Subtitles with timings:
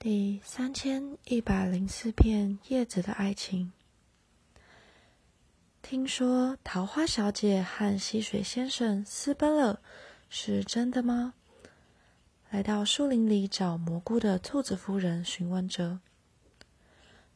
[0.00, 3.72] 第三千一百零四篇叶子的爱情。
[5.82, 9.80] 听说桃花小姐和溪水先生私奔了，
[10.30, 11.34] 是真的吗？
[12.50, 15.98] 来到树林里找蘑菇的兔子夫人询问着。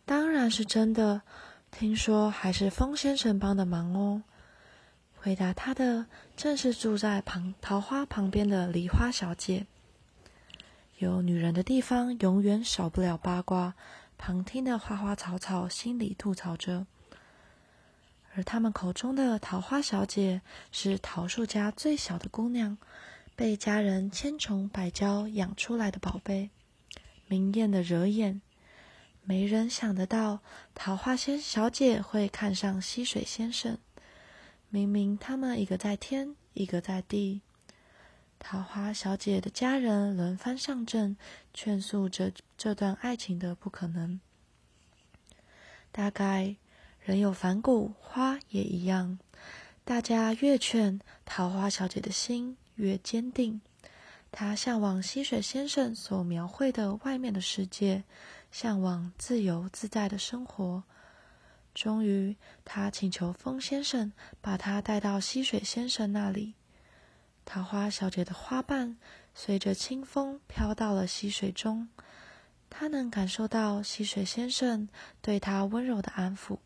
[0.04, 1.22] 当然是真的，
[1.72, 4.22] 听说还是风先生帮的忙哦。
[5.16, 6.06] 回答他的
[6.36, 9.66] 正是住在旁桃花旁边的梨花小姐。
[11.03, 13.74] 有女人的地方，永远少不了八卦。
[14.16, 16.87] 旁听的花花草草心里吐槽着，
[18.33, 22.79] 而他们口中的桃花小姐是桃树家最小的姑娘，
[23.34, 26.51] 被家人千宠百娇养出来的宝贝，
[27.27, 28.41] 明艳的惹眼。
[29.24, 30.38] 没人想得到，
[30.73, 33.77] 桃花仙小姐会看上溪水先生。
[34.69, 37.41] 明明他们一个在天，一个在地。
[38.45, 41.16] 桃花小姐的家人轮番上阵，
[41.55, 44.20] 劝诉着这段爱情的不可能。
[45.93, 46.57] 大概
[47.01, 49.20] 人有反骨，花也一样。
[49.85, 53.60] 大家越劝，桃花小姐的心越坚定。
[54.32, 58.02] 她向往溪水先生所描绘的外面的世界，
[58.51, 60.82] 向往自由自在的生活。
[61.73, 66.54] 终于，她请求风先生把她带到溪水先生那里。
[67.44, 68.97] 桃花小姐的花瓣
[69.34, 71.88] 随着清风飘到了溪水中，
[72.71, 74.88] 她能感受到溪水先生
[75.21, 76.59] 对她温柔的安抚。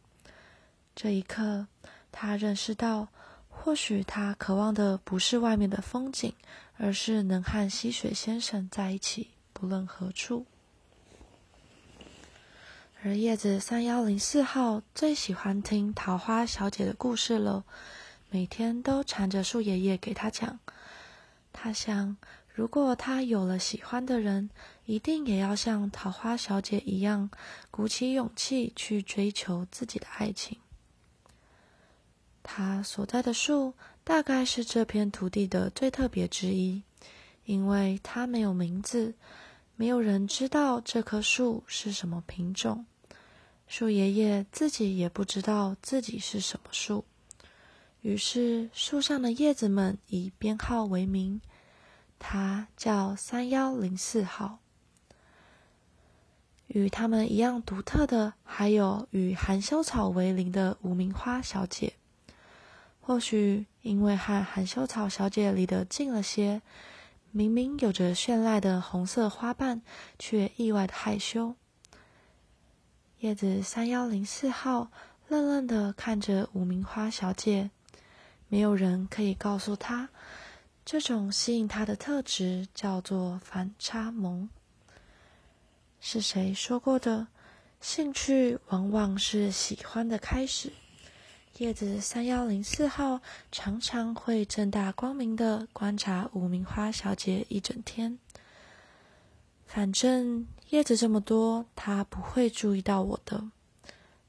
[0.94, 1.66] 这一刻，
[2.12, 3.08] 她认识到，
[3.48, 6.32] 或许她渴望的不是外面的风景，
[6.76, 10.46] 而是能和溪水先生在一起，不论何处。
[13.02, 17.64] 而叶子三幺零四号最喜欢听桃花小姐的故事了。
[18.30, 20.58] 每天都缠着树爷爷给他讲。
[21.52, 22.16] 他想，
[22.52, 24.50] 如果他有了喜欢的人，
[24.84, 27.30] 一定也要像桃花小姐一样，
[27.70, 30.58] 鼓起勇气去追求自己的爱情。
[32.42, 36.82] 他所在的树大概是这片土地的最特别之一，
[37.44, 39.14] 因为它没有名字，
[39.74, 42.86] 没有人知道这棵树是什么品种。
[43.66, 47.04] 树爷爷自己也不知道自己是什么树。
[48.06, 51.40] 于是，树上的叶子们以编号为名，
[52.20, 54.60] 它叫三幺零四号。
[56.68, 61.94] 与它们一样独特的，还有与含羞草为邻的无名花小姐。
[63.00, 66.62] 或许因为和含羞草小姐离得近了些，
[67.32, 69.82] 明明有着绚烂的红色花瓣，
[70.16, 71.56] 却意外的害羞。
[73.18, 74.92] 叶子三幺零四号
[75.26, 77.72] 愣愣的看着无名花小姐。
[78.48, 80.08] 没有人可以告诉他，
[80.84, 84.48] 这种吸引他的特质叫做反差萌。
[86.00, 87.26] 是谁说过的？
[87.80, 90.72] 兴趣往往是喜欢的开始。
[91.58, 93.20] 叶子三幺零四号
[93.50, 98.18] 常常会正大光明的观察无名花小姐一整天。
[99.66, 103.50] 反正叶子这么多，他不会注意到我的。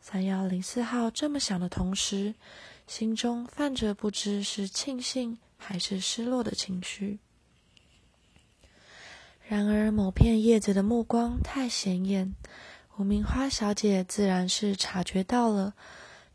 [0.01, 2.33] 三幺零四号这么想的同时。
[2.87, 7.19] 心中泛着不知是庆幸还是失落的情绪。
[9.47, 12.33] 然而，某片叶子的目光太显眼，
[12.97, 15.73] 无名花小姐自然是察觉到了。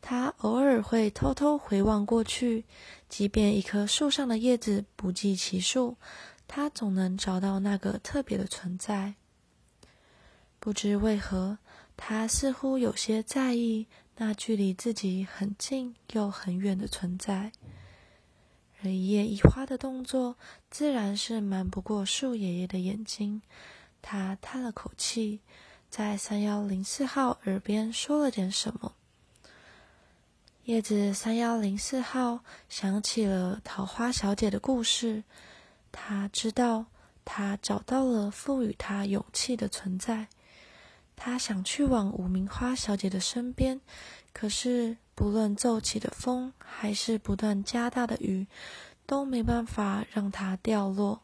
[0.00, 2.64] 她偶尔会偷偷回望过去，
[3.08, 5.96] 即便一棵树上的叶子不计其数，
[6.48, 9.14] 她总能找到那个特别的存在。
[10.58, 11.58] 不知为何，
[11.96, 13.86] 她似乎有些在意。
[14.24, 17.50] 那距离自己很近又很远的存在，
[18.80, 20.36] 而一叶一花的动作
[20.70, 23.42] 自然是瞒不过树爷爷的眼睛。
[24.00, 25.40] 他叹了口气，
[25.90, 28.94] 在三幺零四号耳边说了点什么。
[30.66, 35.24] 叶子三幺零四号想起了桃花小姐的故事，
[35.90, 36.86] 他知道
[37.24, 40.28] 他找到了赋予他勇气的存在。
[41.24, 43.80] 他想去往无名花小姐的身边，
[44.32, 48.48] 可是不论奏起的风，还是不断加大的雨，
[49.06, 51.22] 都没办法让它掉落。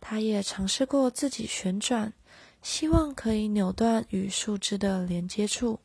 [0.00, 2.14] 他也尝试过自己旋转，
[2.62, 5.80] 希望可以扭断与树枝的连接处，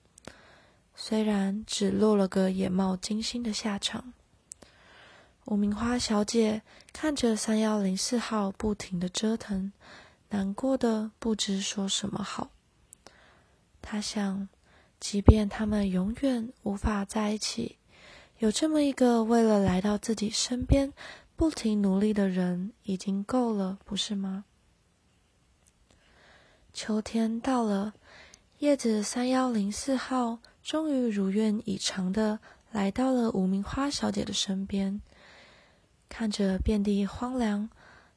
[0.96, 4.14] 虽然只落了个眼冒金星的下场。
[5.44, 6.62] 无名花小姐
[6.94, 9.74] 看着三幺零四号不停的折腾，
[10.30, 12.52] 难过的不知说什么好。
[13.82, 14.48] 他想，
[15.00, 17.78] 即便他们永远无法在一起，
[18.38, 20.94] 有这么一个为了来到自己身边
[21.36, 24.46] 不停努力的人，已经够了，不是吗？
[26.74, 27.94] 秋天到了，
[28.60, 32.40] 叶子三幺零四号终于如愿以偿的
[32.72, 35.02] 来到了无名花小姐的身边。
[36.08, 37.70] 看着遍地荒凉，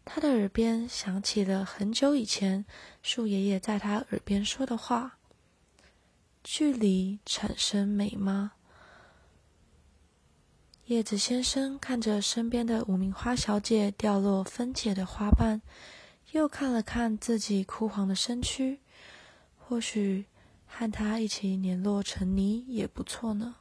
[0.05, 2.65] 他的耳边响起了很久以前
[3.03, 5.19] 树爷爷在他耳边说的话
[6.43, 8.53] ：“距离产生美吗？”
[10.87, 15.62] 叶子先生看着身边的无名花小姐掉落分解的花瓣。
[16.33, 18.81] 又看了看自己枯黄的身躯，
[19.59, 20.25] 或许
[20.67, 23.56] 和他一起碾落成泥也不错呢。